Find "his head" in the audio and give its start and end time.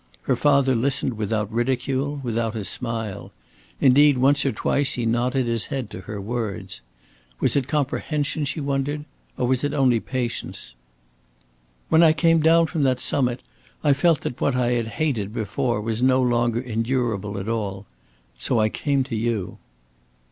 5.45-5.91